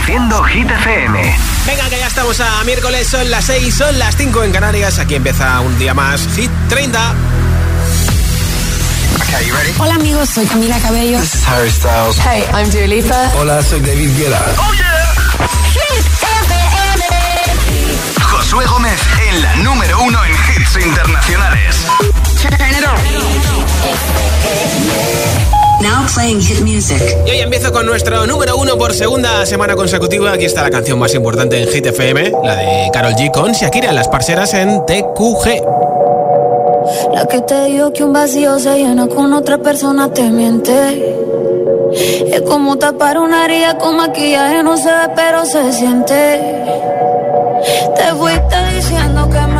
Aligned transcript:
Reproduciendo 0.00 0.42
Hit 0.44 0.70
FM. 0.70 1.36
Venga, 1.66 1.90
que 1.90 1.98
ya 1.98 2.06
estamos 2.06 2.40
a 2.40 2.64
miércoles, 2.64 3.06
son 3.06 3.30
las 3.30 3.44
6, 3.44 3.74
son 3.74 3.98
las 3.98 4.16
5 4.16 4.44
en 4.44 4.52
Canarias. 4.52 4.98
Aquí 4.98 5.14
empieza 5.14 5.60
un 5.60 5.78
día 5.78 5.92
más 5.92 6.26
Hit 6.36 6.50
30. 6.68 7.14
Hola 9.78 9.94
amigos, 9.96 10.30
soy 10.30 10.46
Camila 10.46 10.78
Cabello. 10.78 11.20
This 11.20 11.34
is 11.34 11.46
Harry 11.46 11.70
Styles. 11.70 12.18
Hey, 12.18 12.44
I'm 12.54 12.70
Dua 12.70 12.86
Lipa. 12.86 13.30
Hola, 13.38 13.62
soy 13.62 13.80
David 13.80 14.16
Guetta. 14.16 14.42
Oh 14.58 14.72
yeah. 14.72 15.04
Hit 15.70 16.06
FM. 16.22 17.52
Josué 18.22 18.64
Gómez 18.66 19.00
en 19.28 19.42
la 19.42 19.56
número 19.56 20.02
uno 20.02 20.24
en 20.24 20.32
hits 20.32 20.76
internacionales. 20.86 21.76
Now 25.82 26.06
playing 26.14 26.40
hit 26.40 26.60
music. 26.60 27.00
Y 27.26 27.30
hoy 27.30 27.38
empiezo 27.38 27.72
con 27.72 27.86
nuestro 27.86 28.26
número 28.26 28.56
uno 28.56 28.76
por 28.76 28.92
segunda 28.92 29.46
semana 29.46 29.74
consecutiva. 29.74 30.32
Aquí 30.32 30.44
está 30.44 30.62
la 30.62 30.70
canción 30.70 30.98
más 30.98 31.14
importante 31.14 31.60
en 31.60 31.68
Hit 31.68 31.86
FM, 31.86 32.32
la 32.44 32.56
de 32.56 32.90
Carol 32.92 33.14
G 33.14 33.30
con 33.30 33.52
Shakira, 33.52 33.92
las 33.92 34.08
parceras 34.08 34.52
en 34.54 34.84
TQG. 34.84 35.64
La 37.14 37.26
que 37.26 37.40
te 37.42 37.64
dijo 37.64 37.92
que 37.92 38.04
un 38.04 38.12
vacío 38.12 38.58
se 38.58 38.76
llena 38.76 39.06
con 39.06 39.32
otra 39.32 39.58
persona 39.58 40.12
te 40.12 40.28
miente. 40.30 41.16
Es 41.92 42.42
como 42.42 42.76
tapar 42.76 43.18
una 43.18 43.46
herida 43.46 43.78
con 43.78 43.96
maquillaje, 43.96 44.62
no 44.62 44.76
se 44.76 44.88
ve, 44.88 45.08
pero 45.16 45.44
se 45.44 45.72
siente. 45.72 46.40
Te 47.96 48.14
fuiste 48.16 48.56
diciendo 48.74 49.28
que 49.28 49.40
me 49.40 49.59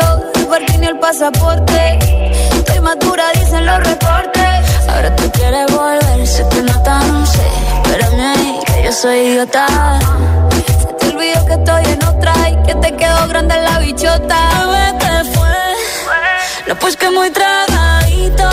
El 0.00 0.46
parking 0.46 0.80
ni 0.80 0.86
el 0.86 0.98
pasaporte. 0.98 1.98
Estoy 2.56 2.80
madura, 2.80 3.30
dicen 3.34 3.64
los 3.66 3.78
reportes. 3.78 4.88
Ahora 4.88 5.14
tú 5.14 5.30
quieres 5.32 5.70
volver, 5.72 6.26
sé 6.26 6.44
que 6.50 6.62
no 6.62 6.82
tan 6.82 7.26
sé. 7.26 7.46
Espérame, 7.84 8.64
que 8.66 8.82
yo 8.84 8.92
soy 8.92 9.18
idiota. 9.18 9.66
Se 10.80 10.92
te 10.94 11.06
olvidó 11.14 11.46
que 11.46 11.52
estoy 11.54 11.84
en 11.92 12.04
otra 12.04 12.34
y 12.50 12.56
que 12.66 12.74
te 12.74 12.96
quedó 12.96 13.28
grande 13.28 13.54
la 13.56 13.78
bichota. 13.78 14.38
Bebé, 14.58 14.98
te 14.98 15.24
fue? 15.32 15.46
No, 16.66 16.74
pues 16.76 16.96
que 16.96 17.10
muy 17.10 17.30
tragadito. 17.30 18.50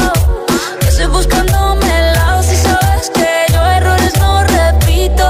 Que 0.80 0.87
estoy 0.87 1.08
buscándome 1.08 1.86
el 1.86 2.14
lado 2.14 2.43
si 2.43 2.55
sabes 2.55 3.10
que 3.10 3.45
yo 3.52 3.66
errores 3.66 4.14
no 4.20 4.43
repito. 4.43 5.30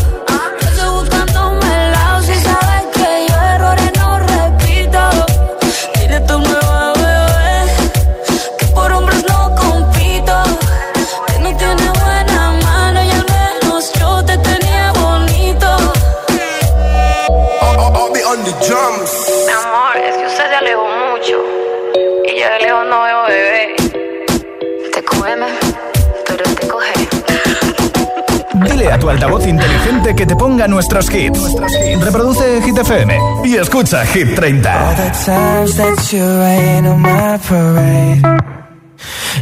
Dile 28.81 28.93
a 28.93 28.97
tu 28.97 29.09
altavoz 29.09 29.45
inteligente 29.45 30.15
que 30.15 30.25
te 30.25 30.35
ponga 30.35 30.67
nuestros 30.67 31.07
hits. 31.13 31.53
Reproduce 32.01 32.61
Hit 32.63 32.79
FM 32.79 33.15
y 33.43 33.55
escucha 33.55 34.03
Hit 34.05 34.33
30. 34.33 34.89
All 34.89 34.95
the 34.95 35.11
times 35.23 35.77
that 35.77 36.11
you 36.11 36.23
rain 36.23 36.87
on 36.87 36.99
my 36.99 37.37
parade. 37.47 38.25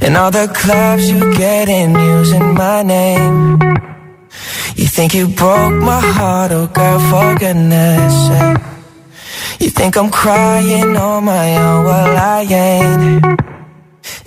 And 0.01 0.17
all 0.17 0.29
the 0.29 0.49
clubs 0.49 1.09
you 1.09 1.33
get 1.37 1.69
in 1.69 1.95
using 1.95 2.53
my 2.53 2.83
name. 2.83 3.57
You 4.75 4.87
think 4.87 5.13
you 5.13 5.27
broke 5.29 5.73
my 5.73 6.01
heart, 6.01 6.51
oh 6.51 6.67
girl, 6.67 6.99
for 7.09 7.35
goodness 7.39 8.27
sake. 8.27 8.57
You 9.61 9.69
think 9.69 9.95
I'm 9.95 10.09
crying 10.09 10.97
on 10.97 11.23
my 11.23 11.55
own, 11.55 11.85
well 11.85 12.17
I 12.17 12.41
ain't. 12.41 13.58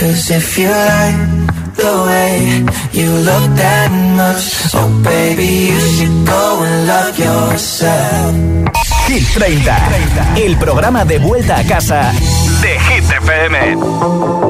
Cause 0.00 0.30
if 0.30 0.56
you 0.56 0.68
like 0.68 1.76
the 1.76 1.92
way 2.08 2.64
you 2.92 3.10
look 3.20 3.44
that 3.56 3.90
much, 4.16 4.72
oh 4.74 4.88
baby, 5.04 5.68
you 5.68 5.80
should 5.80 6.26
go 6.26 6.62
and 6.64 6.86
love 6.86 7.18
yourself. 7.18 8.34
Hit 9.08 9.24
30, 9.34 10.40
el 10.42 10.56
programa 10.56 11.04
de 11.04 11.18
vuelta 11.18 11.58
a 11.58 11.64
casa 11.64 12.12
de 12.62 12.80
Hit 12.80 13.04
FM. 13.10 14.49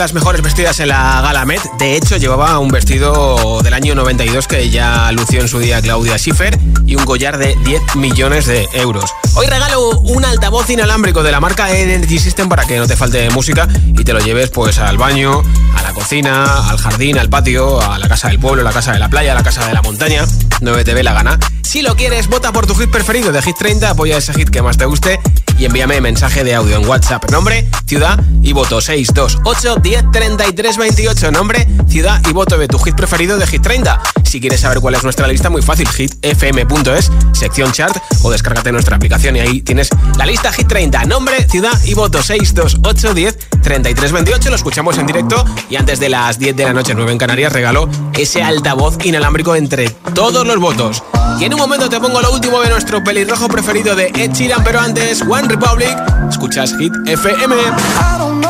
Las 0.00 0.14
mejores 0.14 0.40
vestidas 0.40 0.80
en 0.80 0.88
la 0.88 1.20
gala 1.20 1.44
Met. 1.44 1.60
De 1.78 1.94
hecho, 1.94 2.16
llevaba 2.16 2.58
un 2.58 2.70
vestido 2.70 3.60
del 3.60 3.74
año 3.74 3.94
92 3.94 4.48
que 4.48 4.70
ya 4.70 5.12
lució 5.12 5.42
en 5.42 5.48
su 5.48 5.58
día 5.58 5.82
Claudia 5.82 6.16
Schiffer 6.16 6.58
y 6.86 6.96
un 6.96 7.04
collar 7.04 7.36
de 7.36 7.54
10 7.66 7.96
millones 7.96 8.46
de 8.46 8.66
euros. 8.72 9.04
Hoy 9.34 9.46
regalo 9.46 9.90
un 10.00 10.24
altavoz 10.24 10.70
inalámbrico 10.70 11.22
de 11.22 11.30
la 11.30 11.40
marca 11.40 11.76
Energy 11.76 12.18
System 12.18 12.48
para 12.48 12.64
que 12.64 12.78
no 12.78 12.86
te 12.86 12.96
falte 12.96 13.28
música 13.28 13.68
y 13.86 14.02
te 14.02 14.14
lo 14.14 14.20
lleves 14.20 14.48
pues 14.48 14.78
al 14.78 14.96
baño, 14.96 15.42
a 15.76 15.82
la 15.82 15.92
cocina, 15.92 16.70
al 16.70 16.78
jardín, 16.78 17.18
al 17.18 17.28
patio, 17.28 17.82
a 17.82 17.98
la 17.98 18.08
casa 18.08 18.28
del 18.28 18.38
pueblo, 18.38 18.62
a 18.62 18.64
la 18.64 18.72
casa 18.72 18.92
de 18.92 19.00
la 19.00 19.10
playa, 19.10 19.32
a 19.32 19.34
la 19.34 19.42
casa 19.42 19.66
de 19.66 19.74
la 19.74 19.82
montaña. 19.82 20.24
9TV 20.62 21.02
la 21.02 21.12
gana. 21.12 21.38
Si 21.62 21.82
lo 21.82 21.94
quieres, 21.94 22.28
vota 22.28 22.52
por 22.52 22.66
tu 22.66 22.74
hit 22.74 22.90
preferido 22.90 23.32
de 23.32 23.42
Hit 23.42 23.56
30, 23.56 23.90
apoya 23.90 24.16
ese 24.16 24.32
hit 24.32 24.48
que 24.48 24.62
más 24.62 24.78
te 24.78 24.86
guste 24.86 25.20
y 25.58 25.66
envíame 25.66 26.00
mensaje 26.00 26.42
de 26.42 26.54
audio 26.54 26.76
en 26.76 26.88
WhatsApp. 26.88 27.30
Nombre, 27.30 27.68
ciudad 27.90 28.20
y 28.40 28.52
voto 28.52 28.80
628 28.80 29.80
10 29.82 30.12
33 30.12 30.76
28. 30.76 31.32
Nombre, 31.32 31.66
ciudad 31.88 32.22
y 32.28 32.32
voto 32.32 32.56
de 32.56 32.68
tu 32.68 32.78
hit 32.78 32.94
preferido 32.94 33.36
de 33.36 33.48
Hit 33.48 33.62
30. 33.62 34.00
Si 34.22 34.40
quieres 34.40 34.60
saber 34.60 34.78
cuál 34.78 34.94
es 34.94 35.02
nuestra 35.02 35.26
lista, 35.26 35.50
muy 35.50 35.60
fácil, 35.60 35.88
hitfm.es, 35.88 37.10
sección 37.32 37.72
chart 37.72 37.96
o 38.22 38.30
descárgate 38.30 38.70
nuestra 38.70 38.94
aplicación 38.94 39.34
y 39.34 39.40
ahí 39.40 39.62
tienes 39.62 39.88
la 40.16 40.24
lista 40.24 40.52
Hit 40.52 40.68
30. 40.68 41.04
Nombre, 41.06 41.48
ciudad 41.48 41.76
y 41.84 41.94
voto 41.94 42.22
628 42.22 43.12
10 43.12 43.38
33 43.60 44.12
28. 44.12 44.50
Lo 44.50 44.54
escuchamos 44.54 44.96
en 44.96 45.08
directo 45.08 45.44
y 45.68 45.74
antes 45.74 45.98
de 45.98 46.10
las 46.10 46.38
10 46.38 46.54
de 46.54 46.64
la 46.66 46.72
noche, 46.72 46.94
9 46.94 47.10
en 47.10 47.18
Canarias, 47.18 47.52
regalo 47.52 47.88
ese 48.16 48.44
altavoz 48.44 49.04
inalámbrico 49.04 49.56
entre 49.56 49.90
todos 50.14 50.46
los 50.46 50.60
votos. 50.60 51.02
Y 51.40 51.44
en 51.44 51.54
un 51.54 51.58
momento 51.58 51.88
te 51.88 51.98
pongo 51.98 52.20
lo 52.20 52.32
último 52.32 52.60
de 52.60 52.68
nuestro 52.68 53.02
pelirrojo 53.02 53.48
preferido 53.48 53.96
de 53.96 54.12
Ed 54.14 54.30
Sheeran, 54.32 54.62
pero 54.62 54.78
antes, 54.78 55.22
One 55.22 55.48
Republic, 55.48 55.96
escuchas 56.28 56.76
Hit 56.78 56.92
FM. 57.06 57.79
I 57.82 58.18
don't 58.18 58.40
know 58.40 58.49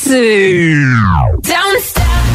Don't 0.11 1.81
stop, 1.81 2.30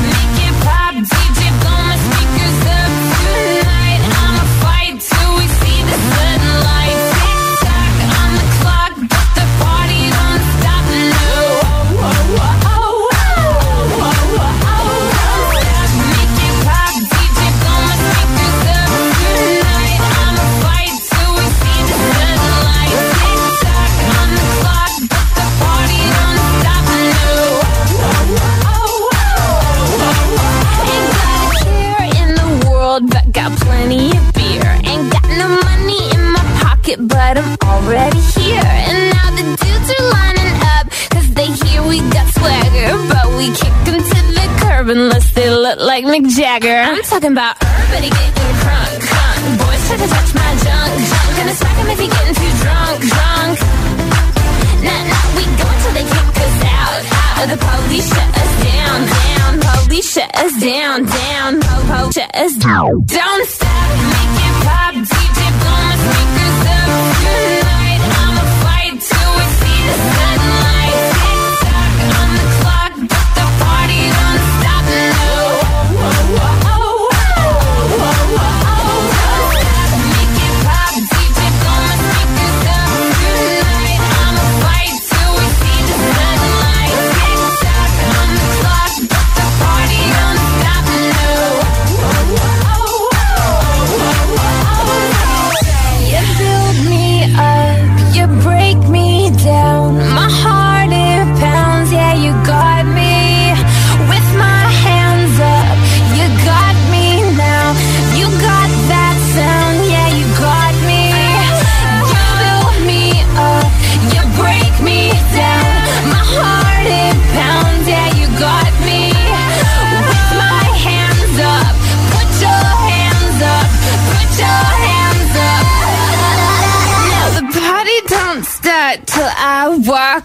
but 36.99 37.39
I'm 37.39 37.57
already 37.65 38.21
here. 38.41 38.63
And 38.65 39.13
now 39.13 39.29
the 39.37 39.45
dudes 39.61 39.89
are 39.93 40.07
lining 40.17 40.53
up, 40.77 40.85
cause 41.13 41.29
they 41.35 41.49
hear 41.67 41.83
we 41.83 42.01
got 42.11 42.27
swagger. 42.33 42.91
But 43.13 43.27
we 43.37 43.47
kick 43.53 43.75
them 43.85 44.01
to 44.01 44.19
the 44.33 44.47
curb 44.61 44.89
unless 44.89 45.33
they 45.35 45.51
look 45.51 45.79
like 45.81 46.05
Mick 46.05 46.29
Jagger. 46.37 46.81
I'm 46.89 47.03
talking 47.03 47.33
about 47.33 47.57
everybody 47.63 48.11
getting 48.11 48.57
crunk, 48.65 48.97
crunk. 49.05 49.41
Boys 49.61 49.83
try 49.89 49.97
to 49.97 50.09
touch 50.09 50.31
my 50.35 50.51
junk, 50.65 50.93
junk. 51.11 51.29
Gonna 51.37 51.55
smack 51.55 51.77
him 51.77 51.89
if 51.93 51.99
he 52.01 52.09
getting 52.09 52.35
too 52.35 52.53
drunk, 52.65 52.97
drunk. 53.13 53.57
Nah, 54.87 55.03
nah, 55.11 55.25
we 55.37 55.43
go 55.61 55.67
until 55.69 55.93
they 55.99 56.07
kick 56.07 56.37
us 56.47 56.59
out, 56.65 57.01
out. 57.13 57.47
The 57.53 57.59
police 57.61 58.09
shut 58.09 58.31
us 58.41 58.53
down, 58.65 58.99
down. 59.05 59.53
Police 59.61 60.09
shut 60.13 60.31
us 60.37 60.53
down, 60.61 61.05
down. 61.05 61.61
Po, 61.61 61.75
po, 61.89 62.11
shut 62.11 62.31
us 62.37 62.55
down. 62.57 63.05
Don't 63.05 63.47
stop, 63.49 63.66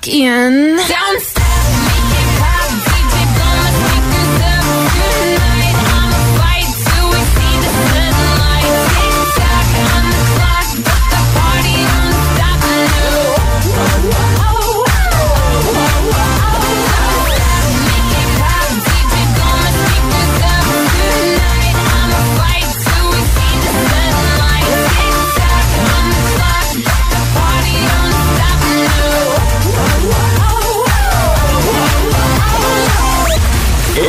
I 0.04 0.08
walk 0.08 0.08
in. 0.08 0.78
Downstairs. 0.78 1.11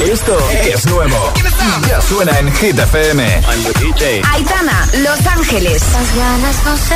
Esto 0.01 0.39
es 0.51 0.87
nuevo. 0.87 1.33
Ya 1.87 2.01
suena 2.01 2.39
en 2.39 2.51
Hit 2.55 2.79
FM. 2.79 3.43
Aitana, 4.33 4.89
Los 4.99 5.27
Ángeles. 5.27 5.83
Las 5.93 6.17
ganas 6.17 6.57
no 6.65 6.77
se 6.79 6.95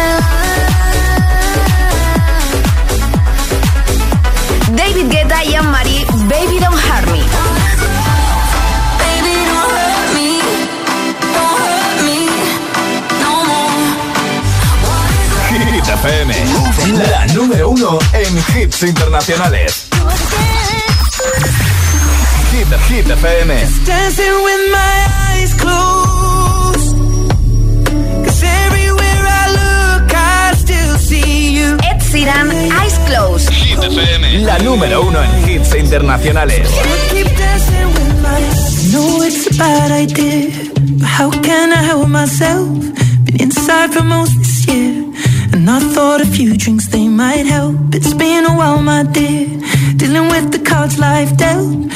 David 4.73 5.09
Guetta 5.11 5.45
y 5.45 5.55
Anne-Marie, 5.55 6.07
Baby 6.29 6.59
Don't 6.59 6.75
Hurt 6.75 7.07
Me. 7.09 7.21
Baby, 8.99 9.35
don't 9.47 9.73
hurt 9.77 10.15
me. 10.15 10.41
Don't 11.35 11.59
hurt 11.61 12.03
me. 12.03 12.21
No 13.21 13.33
more. 13.45 13.77
Hit 15.51 15.89
FM. 15.89 16.35
La 17.11 17.27
número 17.35 17.69
uno 17.69 17.99
en 18.13 18.37
hits 18.59 18.83
internacionales. 18.85 19.87
Hit, 22.57 22.69
Hit 22.89 23.07
FM. 23.07 23.49
Dancing 23.85 24.37
with 24.47 24.65
my 24.73 24.97
eyes 25.29 25.53
closed. 25.61 26.97
Cause 28.25 28.43
everywhere 28.65 29.25
I 29.43 29.45
look, 29.61 30.15
I 30.15 30.55
still 30.57 30.97
see 30.97 31.53
you. 31.53 31.77
Ed 31.85 32.01
Sheeran, 32.01 32.49
Eyes 32.73 32.97
Closed. 33.07 33.51
Hit 33.51 33.79
FM. 33.79 34.47
La 34.47 34.59
número 34.61 35.03
uno 35.03 35.23
en 35.23 35.49
hits 35.49 35.75
internacionales. 35.75 36.67
Keep 37.11 37.29
dancing 37.37 37.89
with 37.93 38.23
my 38.23 38.39
I 38.39 38.93
know 38.93 39.23
it's 39.23 39.47
a 39.49 39.55
bad 39.59 39.91
idea, 39.93 40.49
but 40.99 41.09
how 41.09 41.31
can 41.43 41.73
I 41.75 41.83
help 41.83 42.09
myself? 42.09 42.69
Been 43.25 43.39
inside 43.39 43.93
for 43.93 44.03
most 44.03 44.33
this 44.39 44.67
year, 44.67 45.05
and 45.53 45.69
I 45.69 45.79
thought 45.93 46.23
a 46.23 46.27
few 46.27 46.57
drinks 46.57 46.89
they 46.89 47.07
might 47.07 47.45
help. 47.45 47.77
It's 47.95 48.15
been 48.15 48.47
a 48.47 48.55
while, 48.57 48.81
my 48.81 49.03
dear, 49.03 49.47
dealing 49.97 50.29
with 50.31 50.53
the 50.53 50.61
cards 50.65 50.99
life 50.99 51.37
dealt. 51.37 51.96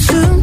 Soon. 0.00 0.40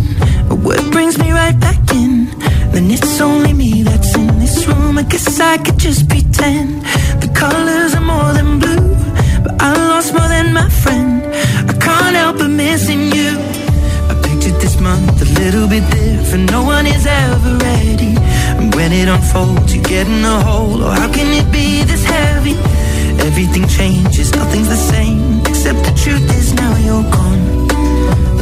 But 0.47 0.59
what 0.59 0.79
brings 0.91 1.17
me 1.17 1.31
right 1.31 1.57
back 1.59 1.79
in? 1.93 2.25
Then 2.73 2.91
it's 2.91 3.19
only 3.19 3.53
me 3.53 3.83
that's 3.83 4.15
in 4.15 4.27
this 4.39 4.67
room. 4.67 4.97
I 4.97 5.03
guess 5.03 5.39
I 5.39 5.57
could 5.57 5.77
just 5.77 6.07
pretend 6.09 6.83
the 7.23 7.31
colors 7.33 7.95
are 7.95 8.07
more 8.13 8.31
than 8.33 8.59
blue, 8.59 8.95
but 9.43 9.53
I 9.61 9.73
lost 9.91 10.13
more 10.13 10.27
than 10.27 10.53
my 10.53 10.69
friend. 10.69 11.23
I 11.71 11.73
can't 11.85 12.15
help 12.15 12.37
but 12.37 12.49
missing 12.49 13.03
you. 13.17 13.31
I 14.11 14.13
pictured 14.23 14.59
this 14.61 14.79
month 14.79 15.21
a 15.21 15.29
little 15.41 15.67
bit 15.67 15.85
different. 15.91 16.51
No 16.51 16.63
one 16.63 16.85
is 16.85 17.05
ever 17.05 17.57
ready. 17.57 18.13
And 18.59 18.73
when 18.75 18.91
it 18.93 19.07
unfolds, 19.07 19.75
you 19.75 19.81
get 19.81 20.07
in 20.07 20.23
a 20.23 20.39
hole. 20.41 20.83
Oh, 20.83 20.91
how 20.91 21.11
can 21.11 21.27
it 21.33 21.51
be 21.51 21.83
this 21.83 22.03
heavy? 22.05 22.55
Everything 23.27 23.67
changes, 23.67 24.33
nothing's 24.33 24.69
the 24.69 24.81
same. 24.93 25.41
Except 25.41 25.79
the 25.83 25.93
truth 26.03 26.29
is 26.37 26.53
now 26.53 26.75
you're 26.77 27.09
gone. 27.11 27.66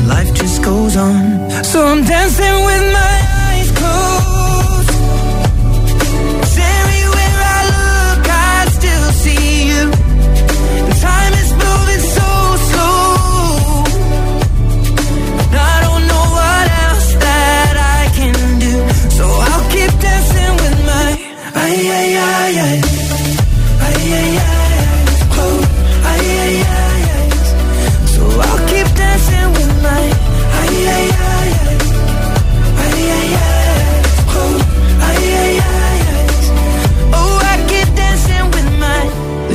Life 0.05 0.33
just 0.33 0.63
goes 0.63 0.95
on. 0.95 1.49
So 1.63 1.85
I'm 1.85 2.03
dancing 2.03 2.57
with 2.65 2.93
my 2.93 3.34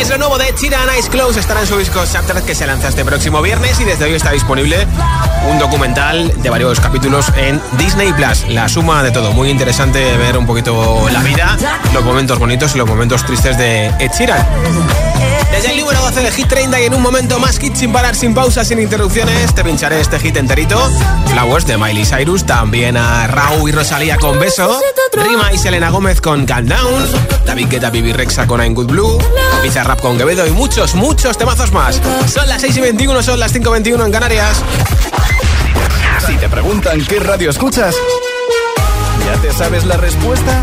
Es 0.00 0.08
lo 0.08 0.16
nuevo 0.16 0.38
de 0.38 0.54
China 0.54 0.78
Nice 0.96 1.10
Close. 1.10 1.38
Estará 1.38 1.60
en 1.60 1.66
su 1.66 1.76
disco 1.76 2.02
Chapter 2.10 2.42
que 2.42 2.54
se 2.54 2.66
lanza 2.66 2.88
este 2.88 3.04
próximo 3.04 3.42
viernes 3.42 3.78
y 3.80 3.84
desde 3.84 4.06
hoy 4.06 4.14
está 4.14 4.30
disponible 4.30 4.86
un 5.46 5.58
documental 5.58 6.32
de 6.42 6.48
varios 6.48 6.80
capítulos 6.80 7.26
en 7.36 7.60
Disney 7.76 8.10
Plus. 8.14 8.48
La 8.48 8.66
suma 8.70 9.02
de 9.02 9.10
todo. 9.10 9.32
Muy 9.32 9.50
interesante 9.50 10.16
ver 10.16 10.38
un 10.38 10.46
poquito 10.46 11.06
la 11.10 11.22
vida, 11.22 11.54
los 11.92 12.02
momentos 12.02 12.38
bonitos 12.38 12.74
y 12.74 12.78
los 12.78 12.88
momentos 12.88 13.26
tristes 13.26 13.58
de 13.58 13.88
Ed 13.98 14.10
Sheeran. 14.10 14.46
Desde 15.50 15.72
el 15.72 15.80
número 15.80 16.00
12 16.00 16.20
de 16.22 16.30
Hit 16.30 16.48
30 16.48 16.80
y 16.80 16.84
en 16.84 16.94
un 16.94 17.02
momento 17.02 17.38
más 17.38 17.58
hit 17.58 17.74
sin 17.74 17.92
parar, 17.92 18.14
sin 18.14 18.34
pausas, 18.34 18.68
sin 18.68 18.78
interrupciones, 18.78 19.54
te 19.54 19.64
pincharé 19.64 20.00
este 20.00 20.18
hit 20.18 20.36
enterito. 20.36 20.80
Flowers 21.26 21.66
de 21.66 21.76
Miley 21.76 22.04
Cyrus, 22.04 22.46
también 22.46 22.96
a 22.96 23.26
Raúl 23.26 23.68
y 23.68 23.72
Rosalía 23.72 24.16
con 24.16 24.38
Beso, 24.38 24.80
Rima 25.12 25.52
y 25.52 25.58
Selena 25.58 25.90
Gómez 25.90 26.20
con 26.20 26.46
Calm 26.46 26.66
Down, 26.68 27.04
David 27.44 27.68
Guetta, 27.68 27.90
Bibi 27.90 28.12
Rexa 28.12 28.46
con 28.46 28.60
I'm 28.60 28.74
Good 28.74 28.90
Blue, 28.90 29.18
Pizza 29.62 29.82
Rap 29.82 30.00
con 30.00 30.16
Quevedo 30.16 30.46
y 30.46 30.50
muchos, 30.50 30.94
muchos 30.94 31.36
temazos 31.36 31.72
más. 31.72 32.00
Son 32.32 32.48
las 32.48 32.60
6 32.60 32.76
y 32.76 32.80
21, 32.80 33.22
son 33.22 33.40
las 33.40 33.52
5 33.52 33.68
y 33.68 33.72
21 33.72 34.06
en 34.06 34.12
Canarias. 34.12 34.62
Si 36.26 36.36
te 36.36 36.48
preguntan 36.48 37.04
qué 37.04 37.18
radio 37.18 37.50
escuchas, 37.50 37.96
¿ya 39.26 39.40
te 39.40 39.52
sabes 39.52 39.84
la 39.84 39.96
respuesta? 39.96 40.62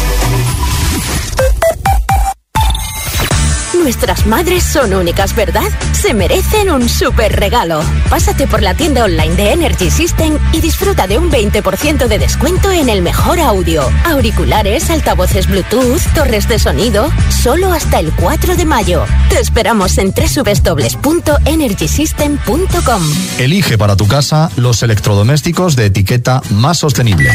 Nuestras 3.81 4.27
madres 4.27 4.63
son 4.63 4.93
únicas, 4.93 5.35
¿verdad? 5.35 5.63
Se 5.91 6.13
merecen 6.13 6.69
un 6.69 6.87
super 6.87 7.35
regalo. 7.35 7.81
Pásate 8.09 8.45
por 8.45 8.61
la 8.61 8.75
tienda 8.75 9.03
online 9.03 9.35
de 9.35 9.53
Energy 9.53 9.89
System 9.89 10.37
y 10.53 10.61
disfruta 10.61 11.07
de 11.07 11.17
un 11.17 11.31
20% 11.31 12.07
de 12.07 12.19
descuento 12.19 12.71
en 12.71 12.89
el 12.89 13.01
mejor 13.01 13.39
audio. 13.39 13.89
Auriculares, 14.05 14.91
altavoces 14.91 15.47
Bluetooth, 15.47 15.99
torres 16.13 16.47
de 16.47 16.59
sonido, 16.59 17.11
solo 17.41 17.73
hasta 17.73 17.99
el 17.99 18.11
4 18.11 18.55
de 18.55 18.65
mayo. 18.65 19.03
Te 19.29 19.39
esperamos 19.39 19.97
en 19.97 20.13
www.energysystem.com. 20.13 23.01
Elige 23.39 23.79
para 23.79 23.95
tu 23.95 24.07
casa 24.07 24.51
los 24.57 24.83
electrodomésticos 24.83 25.75
de 25.75 25.87
etiqueta 25.87 26.43
más 26.51 26.77
sostenible. 26.77 27.31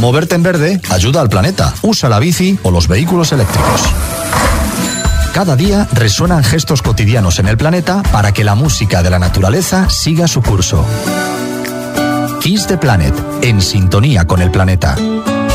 Moverte 0.00 0.36
en 0.36 0.44
verde 0.44 0.80
ayuda 0.90 1.20
al 1.20 1.30
planeta. 1.30 1.74
Usa 1.82 2.08
la 2.08 2.20
bici 2.20 2.58
o 2.62 2.70
los 2.70 2.86
vehículos 2.88 3.32
eléctricos. 3.32 3.82
Cada 5.34 5.56
día 5.56 5.88
resuenan 5.90 6.44
gestos 6.44 6.80
cotidianos 6.80 7.40
en 7.40 7.48
el 7.48 7.56
planeta 7.56 8.04
para 8.12 8.30
que 8.30 8.44
la 8.44 8.54
música 8.54 9.02
de 9.02 9.10
la 9.10 9.18
naturaleza 9.18 9.90
siga 9.90 10.28
su 10.28 10.40
curso. 10.40 10.86
Kiss 12.40 12.68
the 12.68 12.78
Planet, 12.78 13.12
en 13.42 13.60
sintonía 13.60 14.26
con 14.26 14.40
el 14.40 14.52
planeta. 14.52 14.94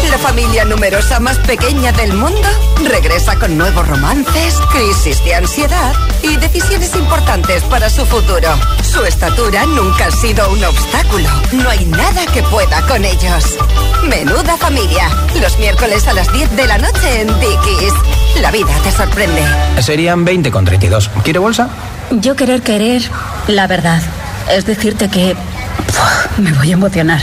La 0.10 0.18
familia 0.18 0.66
numerosa 0.66 1.22
más 1.22 1.38
pequeña 1.38 1.94
del 1.94 2.12
mundo 2.12 2.50
regresa 2.90 3.40
con 3.40 3.58
nuevos 3.58 3.88
romances, 3.88 4.56
crisis 4.70 5.24
de 5.24 5.36
ansiedad 5.36 5.94
y 6.24 6.36
decisiones 6.36 6.94
importantes 6.96 7.64
para 7.64 7.90
su 7.90 8.06
futuro. 8.06 8.50
Su 8.84 9.06
estatura 9.06 9.66
nunca 9.66 10.08
ha 10.08 10.12
sido 10.12 10.52
un 10.52 10.62
obstáculo. 10.62 11.30
No 11.54 11.70
hay 11.70 11.86
nada 11.86 12.26
que 12.34 12.44
pueda 12.44 12.86
con 12.86 13.06
ellos. 13.06 13.58
Menuda 14.10 14.58
familia. 14.58 15.10
Los 15.40 15.58
miércoles 15.58 16.06
a 16.06 16.14
las 16.14 16.34
10 16.34 16.54
de 16.58 16.68
la 16.68 16.80
noche 16.80 17.22
en 17.22 17.28
Dickies. 17.40 17.94
La 18.42 18.52
vida 18.52 18.70
te 18.84 18.92
sorprende. 18.92 19.44
Serían 19.80 20.24
20 20.24 20.52
con 20.52 20.66
32. 20.66 21.10
¿Quiere 21.24 21.40
bolsa? 21.40 21.70
Yo 22.12 22.36
querer 22.36 22.62
querer, 22.62 23.02
la 23.48 23.68
verdad. 23.68 24.02
Es 24.50 24.66
decirte 24.66 25.10
que... 25.10 25.36
me 26.38 26.54
voy 26.54 26.70
a 26.70 26.74
emocionar. 26.74 27.22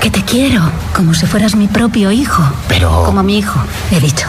Que 0.00 0.10
te 0.10 0.22
quiero, 0.22 0.62
como 0.94 1.14
si 1.14 1.26
fueras 1.26 1.56
mi 1.56 1.66
propio 1.66 2.10
hijo. 2.12 2.42
Pero... 2.68 3.04
Como 3.04 3.22
mi 3.22 3.38
hijo, 3.38 3.58
he 3.90 4.00
dicho. 4.00 4.28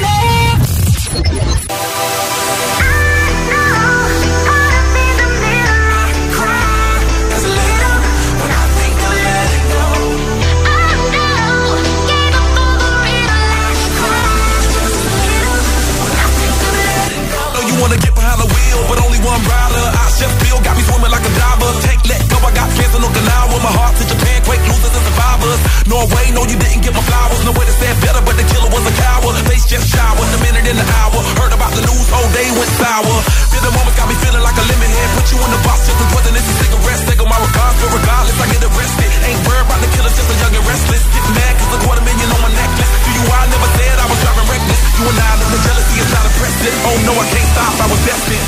Got 22.71 22.79
fans 22.79 22.95
in 22.95 23.03
Okinawa. 23.03 23.55
My 23.59 23.73
heart 23.75 23.95
to 23.99 24.05
Japan, 24.07 24.39
quake 24.47 24.63
losers 24.63 24.95
and 24.95 25.03
survivors. 25.03 25.59
Norway, 25.87 26.31
no, 26.31 26.47
you 26.47 26.55
didn't 26.55 26.83
get 26.83 26.95
my 26.95 27.03
flowers. 27.03 27.43
No 27.43 27.51
way 27.51 27.67
to 27.67 27.75
say 27.75 27.91
better, 27.99 28.23
but 28.23 28.39
the 28.39 28.45
killer 28.47 28.71
was 28.71 28.83
a 28.87 28.93
coward. 28.95 29.35
Face 29.47 29.67
just 29.67 29.91
showered, 29.91 30.29
a 30.31 30.39
minute 30.39 30.65
in 30.67 30.77
the 30.79 30.87
hour. 31.03 31.19
Heard 31.39 31.53
about 31.53 31.75
the 31.75 31.83
news, 31.83 32.07
whole 32.07 32.31
day 32.31 32.47
went 32.55 32.71
sour. 32.79 33.15
Feel 33.51 33.63
the 33.67 33.73
moment 33.75 33.95
got 33.99 34.07
me 34.07 34.15
feeling 34.23 34.43
like 34.43 34.55
a 34.55 34.65
lemon 34.65 34.91
head. 34.91 35.09
Put 35.19 35.27
you 35.31 35.39
in 35.41 35.51
the 35.51 35.61
box 35.67 35.87
just 35.87 35.99
as 35.99 36.09
wasn't 36.15 36.35
this 36.39 36.47
a 36.47 36.55
cigarette. 36.63 37.01
Take 37.07 37.21
my 37.21 37.39
regards, 37.39 37.77
but 37.81 37.91
regardless, 37.91 38.37
I 38.39 38.47
get 38.47 38.63
arrested. 38.63 39.11
Ain't 39.27 39.41
worried 39.47 39.67
about 39.67 39.79
the 39.83 39.89
killer, 39.91 40.11
just 40.11 40.31
a 40.31 40.35
young 40.39 40.55
and 40.55 40.65
restless. 40.65 41.03
Get 41.11 41.25
mad 41.35 41.53
cause 41.59 41.75
a 41.75 41.79
quarter 41.83 42.03
million 42.07 42.29
on 42.31 42.41
my 42.45 42.51
necklace. 42.55 42.87
To 42.87 43.09
you, 43.11 43.23
I 43.27 43.51
never 43.51 43.69
said 43.75 43.95
I 43.99 44.07
was 44.07 44.19
driving 44.23 44.47
reckless. 44.47 44.79
You 44.95 45.03
and 45.11 45.19
I 45.19 45.31
know 45.39 45.49
the 45.49 45.59
jealousy 45.65 45.97
is 45.99 46.09
not 46.13 46.23
impressive. 46.29 46.75
Oh 46.87 46.97
no, 47.03 47.13
I 47.19 47.25
can't 47.35 47.49
stop, 47.51 47.73
I 47.83 47.87
was 47.89 47.99
destined. 48.07 48.47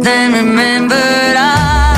then 0.00 0.32
remembered 0.32 1.36
I 1.36 1.97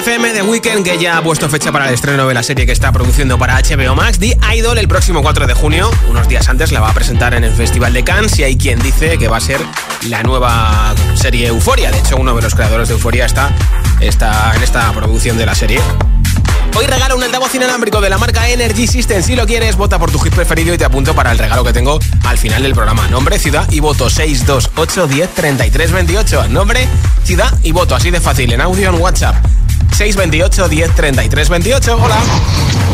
FM 0.00 0.32
de 0.32 0.40
Weekend 0.40 0.82
que 0.82 0.96
ya 0.96 1.18
ha 1.18 1.22
puesto 1.22 1.46
fecha 1.50 1.70
para 1.72 1.86
el 1.86 1.92
estreno 1.92 2.26
de 2.26 2.32
la 2.32 2.42
serie 2.42 2.64
que 2.64 2.72
está 2.72 2.90
produciendo 2.90 3.38
para 3.38 3.60
HBO 3.60 3.94
Max, 3.94 4.18
The 4.18 4.38
Idol, 4.56 4.78
el 4.78 4.88
próximo 4.88 5.20
4 5.20 5.46
de 5.46 5.52
junio. 5.52 5.90
Unos 6.08 6.26
días 6.26 6.48
antes 6.48 6.72
la 6.72 6.80
va 6.80 6.88
a 6.88 6.94
presentar 6.94 7.34
en 7.34 7.44
el 7.44 7.52
Festival 7.52 7.92
de 7.92 8.02
Cannes 8.02 8.38
y 8.38 8.44
hay 8.44 8.56
quien 8.56 8.78
dice 8.78 9.18
que 9.18 9.28
va 9.28 9.36
a 9.36 9.40
ser 9.40 9.60
la 10.08 10.22
nueva 10.22 10.94
serie 11.16 11.48
Euforia. 11.48 11.90
De 11.90 11.98
hecho, 11.98 12.16
uno 12.16 12.34
de 12.34 12.40
los 12.40 12.54
creadores 12.54 12.88
de 12.88 12.94
Euforia 12.94 13.26
está, 13.26 13.50
está 14.00 14.54
en 14.56 14.62
esta 14.62 14.90
producción 14.92 15.36
de 15.36 15.44
la 15.44 15.54
serie. 15.54 15.80
Hoy 16.74 16.86
regalo 16.86 17.16
un 17.16 17.22
altavoz 17.22 17.54
inalámbrico 17.54 18.00
de 18.00 18.08
la 18.08 18.16
marca 18.16 18.48
Energy 18.48 18.86
System. 18.86 19.22
Si 19.22 19.36
lo 19.36 19.46
quieres, 19.46 19.76
vota 19.76 19.98
por 19.98 20.10
tu 20.10 20.18
hit 20.18 20.34
preferido 20.34 20.72
y 20.72 20.78
te 20.78 20.86
apunto 20.86 21.14
para 21.14 21.30
el 21.30 21.36
regalo 21.36 21.62
que 21.62 21.74
tengo 21.74 21.98
al 22.24 22.38
final 22.38 22.62
del 22.62 22.72
programa. 22.72 23.06
Nombre, 23.08 23.38
ciudad 23.38 23.70
y 23.70 23.80
voto 23.80 24.08
628 24.08 25.08
10 25.08 25.34
33 25.34 25.92
28. 25.92 26.48
Nombre, 26.48 26.88
ciudad 27.24 27.52
y 27.62 27.72
voto. 27.72 27.94
Así 27.94 28.10
de 28.10 28.20
fácil 28.20 28.50
en 28.54 28.62
audio 28.62 28.88
en 28.88 28.94
WhatsApp. 28.94 29.36
628 29.96 30.68
10 30.68 30.94
33 30.94 31.48
28. 31.48 31.98
Hola. 32.00 32.16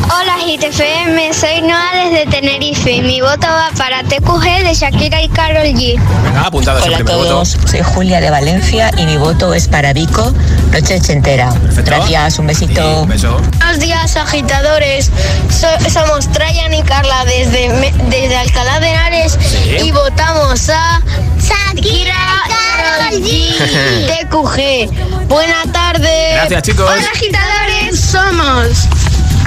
Hola 0.09 0.37
GTFM, 0.39 1.35
soy 1.35 1.63
Noa 1.63 1.91
desde 1.95 2.27
Tenerife 2.31 2.93
y 2.93 3.03
mi 3.03 3.21
voto 3.21 3.47
va 3.49 3.71
para 3.77 4.05
TQG 4.05 4.63
de 4.65 4.73
Shakira 4.75 5.21
y 5.21 5.29
Carol 5.29 5.65
G. 5.67 5.99
Venga, 6.25 6.43
apuntado 6.47 6.81
Hola 6.85 6.99
a 6.99 7.05
todos, 7.05 7.57
voto. 7.57 7.69
soy 7.69 7.81
Julia 7.83 8.21
de 8.21 8.31
Valencia 8.31 8.91
y 8.97 9.05
mi 9.05 9.17
voto 9.17 9.53
es 9.53 9.67
para 9.67 9.93
Vico, 9.93 10.33
Noche 10.71 10.97
Ochentera. 11.01 11.53
Gracias, 11.85 12.39
un 12.39 12.47
besito. 12.47 13.03
Un 13.03 13.09
beso. 13.09 13.41
Buenos 13.59 13.81
días 13.81 14.17
agitadores, 14.17 15.11
So- 15.51 15.91
somos 15.91 16.31
Trayan 16.31 16.73
y 16.73 16.83
Carla 16.83 17.25
desde, 17.25 17.69
Me- 17.71 17.93
desde 18.09 18.37
Alcalá 18.37 18.79
de 18.79 18.91
Henares 18.91 19.37
y 19.83 19.91
votamos 19.91 20.69
a 20.69 21.01
Shakira 21.41 22.15
Carol 22.49 23.21
G. 23.23 24.07
TQG. 24.07 25.27
Buena 25.29 25.65
tarde. 25.73 26.31
Gracias, 26.35 26.63
chicos. 26.63 26.76
Hola 26.79 27.09
agitadores, 27.11 27.99
somos 27.99 28.87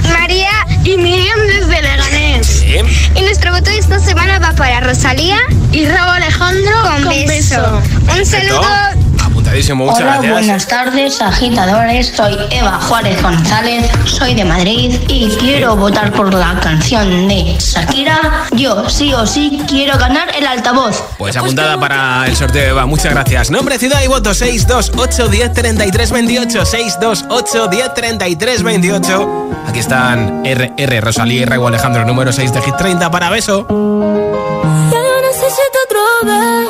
María 0.08 0.50
y 0.82 0.96
Miriam 0.96 1.38
desde 1.46 1.80
Leganés. 1.80 2.64
Y 3.14 3.22
nuestro 3.22 3.52
voto 3.52 3.70
de 3.70 3.78
esta 3.78 4.00
semana 4.00 4.40
va 4.40 4.52
para 4.52 4.80
Rosalía 4.80 5.38
y 5.70 5.86
Rabo 5.86 6.10
Alejandro 6.10 6.72
con, 6.82 7.08
beso. 7.28 7.82
Un 8.16 8.26
saludo. 8.26 9.09
Apuntadísimo, 9.40 9.86
muchas 9.86 10.00
Hola, 10.02 10.12
gracias. 10.12 10.32
buenas 10.32 10.66
tardes, 10.66 11.22
agitadores. 11.22 12.12
Soy 12.14 12.36
Eva 12.50 12.78
Juárez 12.78 13.22
González, 13.22 13.90
soy 14.04 14.34
de 14.34 14.44
Madrid 14.44 15.00
y 15.08 15.30
quiero 15.36 15.76
votar 15.76 16.12
por 16.12 16.34
la 16.34 16.60
canción 16.60 17.26
de 17.26 17.56
Shakira. 17.58 18.44
Yo 18.52 18.90
sí 18.90 19.14
o 19.14 19.26
sí 19.26 19.62
quiero 19.66 19.96
ganar 19.96 20.28
el 20.36 20.46
altavoz. 20.46 21.02
Pues 21.16 21.38
apuntada 21.38 21.80
para 21.80 22.26
el 22.26 22.36
sorteo 22.36 22.68
Eva. 22.68 22.84
Muchas 22.84 23.14
gracias. 23.14 23.50
Nombre, 23.50 23.78
ciudad 23.78 24.02
y 24.04 24.08
voto 24.08 24.34
628 24.34 25.28
10 25.28 25.52
33 25.54 26.10
28. 26.10 26.66
628 26.66 27.68
10 27.68 27.94
33 27.94 28.62
28. 28.62 29.50
Aquí 29.68 29.78
están 29.78 30.42
RR, 30.44 31.00
Rosalía 31.00 31.40
y 31.40 31.44
Rago 31.46 31.68
Alejandro, 31.68 32.04
número 32.04 32.30
6 32.30 32.52
de 32.52 32.60
Hit 32.60 32.76
30 32.76 33.10
para 33.10 33.30
beso. 33.30 33.66
Ya 33.70 34.98
yo 34.98 35.20
necesito 35.22 35.78
otro 35.86 36.00
beso, 36.24 36.69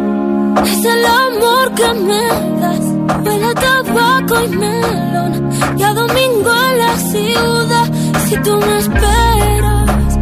es 0.65 0.85
el 0.85 1.05
amor 1.05 1.73
que 1.75 1.93
me 1.93 2.27
das. 2.61 2.85
Huele 3.25 3.45
a 3.45 3.53
tabaco 3.53 4.43
y 4.43 4.47
melón. 4.49 5.49
Y 5.77 5.83
a 5.83 5.93
domingo 5.93 6.51
en 6.69 6.77
la 6.77 6.97
ciudad. 6.97 7.87
Si 8.27 8.35
tú 8.37 8.57
me 8.57 8.77
esperas, 8.79 10.17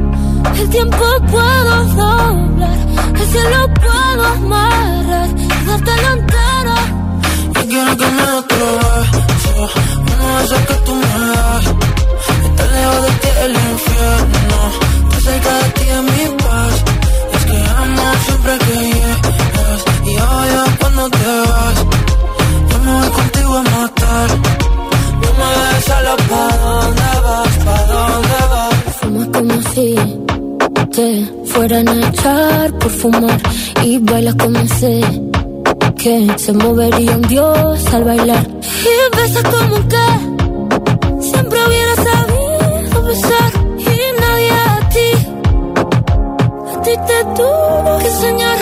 el 0.59 0.69
tiempo 0.69 1.05
puedo 1.31 1.85
doblar. 1.85 2.77
El 3.15 3.27
cielo 3.33 3.73
puedo 3.81 4.25
amarrar. 4.25 5.29
Darte 5.67 5.91
la 6.03 6.11
entera. 6.13 6.77
Yo 7.53 7.61
quiero 7.67 7.97
que 7.97 8.05
me. 8.05 8.29
Uno 9.59 10.37
de 10.37 10.43
esos 10.45 10.61
que 10.67 10.73
tú 10.85 10.93
me 10.95 11.27
das. 11.33 11.65
Estar 12.45 12.69
lejos 12.75 13.01
de 13.03 13.11
ti 13.21 13.29
el 13.45 13.51
infierno. 13.51 14.57
Estar 15.03 15.21
cerca 15.21 15.53
de 15.57 15.69
ti 15.71 15.85
es 15.89 16.03
mi 16.03 16.37
paz. 16.37 16.83
Es 17.33 17.45
que 17.45 17.57
amo 17.77 18.03
siempre 18.25 18.57
que 18.59 18.88
contigo 23.49 23.57
a 23.57 23.63
matar. 23.63 24.29
No 25.21 25.29
me 25.37 25.47
dejes 25.59 25.85
solo 25.85 26.15
pa' 26.29 26.57
dónde 26.63 27.11
vas, 27.25 27.53
pa' 27.65 27.83
dónde 27.91 28.39
vas. 28.51 28.95
Fumas 28.99 29.27
como 29.33 29.55
si 29.73 29.95
te 30.95 31.07
fueran 31.45 31.87
a 31.87 32.07
echar 32.07 32.71
por 32.79 32.91
fumar. 32.91 33.41
Y 33.83 33.97
bailas 33.97 34.35
como 34.35 34.59
sé 34.79 35.01
que 35.97 36.27
se 36.37 36.53
movería 36.53 37.15
un 37.15 37.21
dios 37.23 37.93
al 37.93 38.03
bailar. 38.03 38.45
Y 38.91 39.17
besas 39.17 39.43
como 39.43 39.75
que 39.87 40.07
siempre 41.29 41.59
hubiera 41.65 41.95
sabido 41.95 43.03
besar. 43.03 43.51
Y 43.77 44.21
nadie 44.21 44.51
a 44.51 44.89
ti, 44.93 45.09
a 46.73 46.81
ti 46.81 46.91
te 47.07 47.23
tuvo 47.35 47.97
que 47.99 48.07
enseñar 48.07 48.58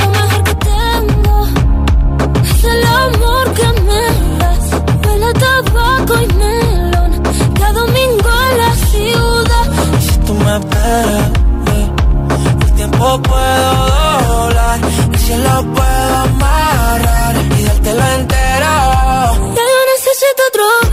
puedo 13.22 13.72
doblar. 14.28 14.80
El 15.12 15.20
cielo 15.20 15.66
puedo 15.76 16.16
amarrar 16.28 17.36
y 17.58 17.64
dártelo 17.64 18.04
entero. 18.20 18.74
Ya 19.56 19.64
yo 19.74 19.82
necesito 19.94 20.42
otro 20.50 20.87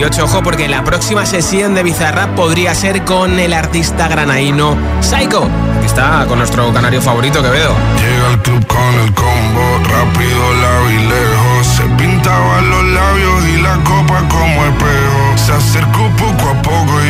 28. 0.00 0.24
Ojo, 0.24 0.42
porque 0.42 0.66
la 0.66 0.82
próxima 0.82 1.26
sesión 1.26 1.74
de 1.74 1.82
Bizarrap 1.82 2.34
podría 2.34 2.74
ser 2.74 3.04
con 3.04 3.38
el 3.38 3.52
artista 3.52 4.08
granaíno 4.08 4.74
Psycho, 5.00 5.46
que 5.78 5.86
está 5.86 6.24
con 6.26 6.38
nuestro 6.38 6.72
canario 6.72 7.02
favorito, 7.02 7.42
Quevedo. 7.42 7.74
Llega 7.98 8.28
al 8.28 8.40
club 8.40 8.66
con 8.66 8.94
el 9.04 9.12
combo, 9.12 9.60
rápido, 9.84 10.54
la 10.62 10.92
y 10.92 10.98
lejos. 11.06 11.66
Se 11.66 11.82
pintaban 12.02 12.70
los 12.70 12.84
labios 12.84 13.44
y 13.44 13.60
la 13.60 13.74
copa 13.84 14.22
como 14.30 14.64
espejo. 14.64 15.36
Se 15.36 15.52
acercó 15.52 16.08
poco 16.16 16.48
a 16.48 16.62
poco 16.62 16.92
y 17.04 17.09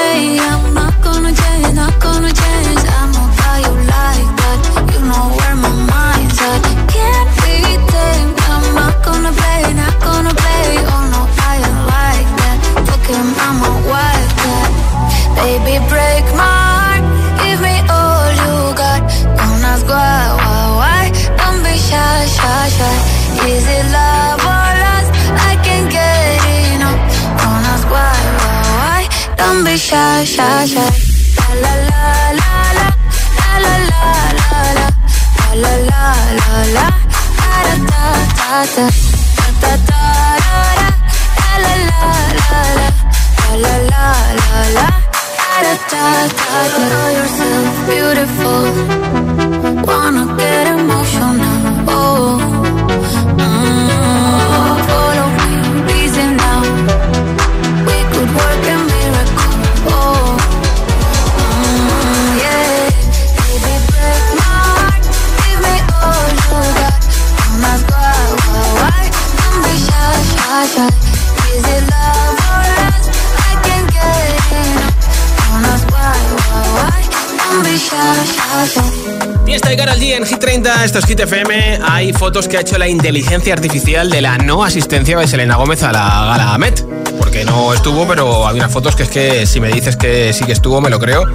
en 80.81 80.85
Hit 80.85 80.85
30, 80.85 80.85
esto 80.85 80.99
es 80.99 81.05
Hit 81.05 81.19
FM. 81.19 81.79
Hay 81.83 82.13
fotos 82.13 82.47
que 82.47 82.57
ha 82.57 82.61
hecho 82.61 82.77
la 82.77 82.87
inteligencia 82.87 83.53
artificial 83.53 84.09
de 84.09 84.21
la 84.21 84.37
no 84.37 84.63
asistencia 84.63 85.17
de 85.17 85.27
Selena 85.27 85.55
Gómez 85.55 85.83
a 85.83 85.91
la 85.91 86.25
gala 86.25 86.57
Met. 86.57 86.85
Porque 87.17 87.45
no 87.45 87.73
estuvo, 87.73 88.07
pero 88.07 88.47
hay 88.47 88.57
unas 88.57 88.71
fotos 88.71 88.95
que 88.95 89.03
es 89.03 89.09
que 89.09 89.45
si 89.45 89.59
me 89.59 89.69
dices 89.69 89.95
que 89.95 90.33
sí 90.33 90.45
que 90.45 90.53
estuvo, 90.53 90.81
me 90.81 90.89
lo 90.89 90.99
creo. 90.99 91.25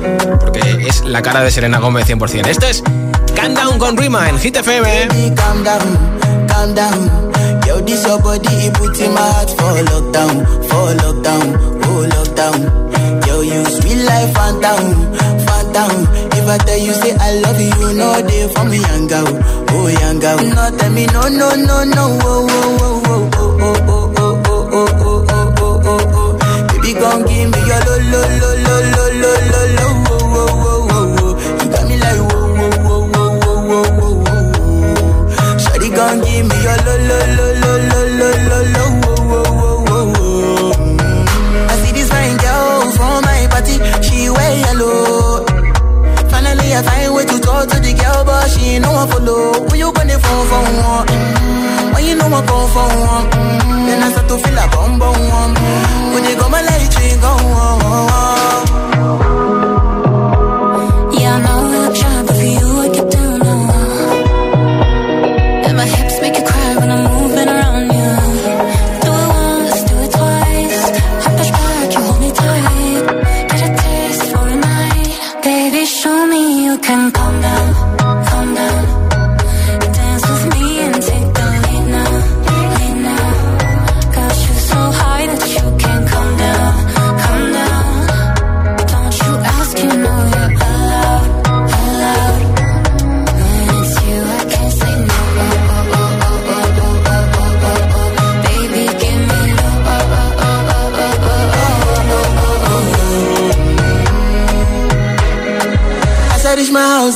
Porque 0.40 0.86
es 0.88 1.04
la 1.04 1.22
cara 1.22 1.42
de 1.42 1.50
Selena 1.50 1.78
Gómez 1.78 2.06
100%. 2.08 2.46
Esto 2.46 2.66
es 2.66 2.82
Countdown 3.34 3.78
con 3.78 3.96
Rima 3.96 4.28
en 4.28 4.38
Hit 4.38 4.56
FM. 4.56 5.08
If 15.76 16.48
I 16.48 16.56
tell 16.64 16.78
you 16.78 16.92
say 16.94 17.14
I 17.20 17.38
love 17.40 17.60
you, 17.60 17.68
you 17.68 17.92
know 17.98 18.22
they 18.22 18.48
for 18.48 18.64
me, 18.64 18.78
oh 18.80 19.06
girl. 20.18 20.38
No, 20.40 20.70
tell 20.78 20.90
me 20.90 21.04
no, 21.06 21.28
no, 21.28 21.54
no, 21.54 21.84
no, 21.84 22.18
oh, 22.22 22.48
oh, 22.48 23.04
oh, 23.04 23.28
oh, 23.36 23.60
oh, 23.60 23.84
oh, 23.84 24.08
oh, 24.16 24.40
oh, 24.40 24.72
oh, 24.72 24.88
oh, 24.96 25.24
oh, 25.28 25.52
oh, 25.60 25.82
oh, 25.84 26.00
oh. 26.16 26.66
Baby, 26.72 26.94
gon' 26.98 27.22
give 27.26 27.50
me 27.52 27.58
your 27.68 27.80
lo, 27.84 27.94
lo, 28.08 28.20
lo, 28.40 28.50
lo, 28.64 28.74
lo, 28.88 29.04
lo, 29.20 29.32
lo, 29.52 29.60
lo, 29.76 29.86
oh, 30.08 30.16
oh, 30.16 30.48
oh, 30.48 30.96
oh, 30.96 31.20
oh. 31.20 31.84
Me 31.86 31.96
like 32.00 32.24
whoa, 32.24 32.56
whoa, 32.56 32.72
whoa, 32.86 33.04
whoa, 33.12 33.60
whoa, 33.68 33.84
whoa, 34.00 34.16
whoa. 34.24 35.58
Shawty 35.60 35.88
give 36.24 36.44
me 36.48 36.56
your 36.64 36.78
lo, 36.86 36.94
lo, 37.08 37.18
lo, 37.36 37.46
ain't 48.74 48.84
no 48.84 48.92
one 48.92 49.08
follow. 49.08 49.52
Who 49.68 49.76
you 49.76 49.92
gonna 49.92 50.18
phone 50.18 50.46
for 50.50 50.62
one? 50.90 51.06
When 51.94 52.04
you 52.04 52.14
know 52.16 52.26
I 52.26 52.40
come 52.46 52.68
for 52.74 52.88
one, 53.12 53.26
then 53.86 54.02
I 54.02 54.10
start 54.10 54.28
to 54.28 54.36
feel 54.38 54.58
a 54.58 54.66
bum 54.72 54.98
bum 54.98 55.16
one. 55.38 55.54
When 56.12 56.24
you 56.24 56.36
go 56.36 56.48
my 56.48 56.62
light, 56.62 56.92
you 57.02 57.16
go 57.20 57.32
Yeah, 58.96 59.55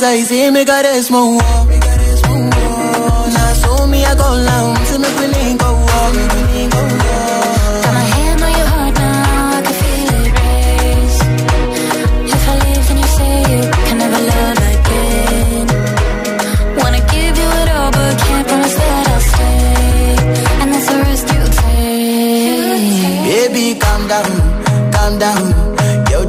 I 0.03 0.23
me 0.51 0.65
got 0.65 0.85
a 0.85 1.03
small 1.03 1.37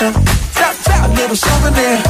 myself. 0.00 0.16
A 1.04 1.08
little 1.08 1.36
souvenir 1.36 2.09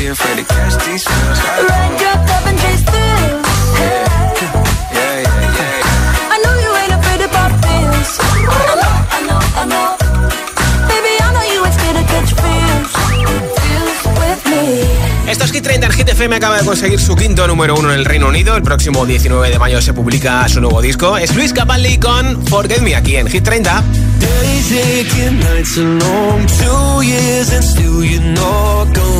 Be 0.00 0.06
afraid 0.06 0.36
to 0.38 0.44
catch 0.44 0.74
these 0.86 1.04
feels. 1.04 1.38
Ride 1.68 2.00
your 2.00 2.16
cup 2.28 2.44
and 2.48 2.58
chase 2.62 2.82
thrills. 2.88 3.44
Yeah, 3.80 4.08
yeah, 4.96 5.28
yeah. 5.60 6.34
I 6.34 6.36
know 6.42 6.54
you 6.64 6.70
ain't 6.80 6.94
afraid 6.98 7.20
to 7.24 7.28
pop 7.28 7.52
pills. 7.60 8.10
I 8.20 8.40
know, 8.80 8.96
I 9.16 9.20
know, 9.28 9.40
I 9.60 9.64
know. 9.72 9.88
Baby, 10.88 11.12
I 11.20 11.28
know 11.34 11.44
you 11.52 11.60
ain't 11.66 11.76
scared 11.76 11.96
to 12.00 12.04
catch 12.12 12.30
feels. 12.40 12.90
Feels 13.60 14.00
with 14.20 14.42
me. 14.52 15.30
Esto 15.30 15.44
es 15.44 15.52
Hit 15.52 15.64
30 15.64 15.86
en 15.86 15.92
Hit 15.92 16.08
FM 16.08 16.36
acaba 16.36 16.56
de 16.56 16.64
conseguir 16.64 16.98
su 16.98 17.14
quinto 17.14 17.46
número 17.46 17.74
uno 17.74 17.92
en 17.92 17.98
el 17.98 18.06
Reino 18.06 18.28
Unido. 18.28 18.56
El 18.56 18.62
próximo 18.62 19.04
19 19.04 19.50
de 19.50 19.58
mayo 19.58 19.82
se 19.82 19.92
publica 19.92 20.48
su 20.48 20.62
nuevo 20.62 20.80
disco. 20.80 21.18
Es 21.18 21.34
Luis 21.36 21.52
Capaldi 21.52 21.98
con 21.98 22.46
Forget 22.46 22.80
Me 22.80 22.96
aquí 22.96 23.16
en 23.16 23.28
Hit 23.28 23.44
30. 23.44 23.84
Days 24.18 24.72
aching, 24.72 25.38
nights 25.40 25.76
are 25.76 25.98
long, 25.98 26.46
two 26.46 27.02
years 27.02 27.52
and 27.52 27.64
still 27.64 28.02
you're 28.02 28.22
not 28.32 28.94
gone. 28.94 29.19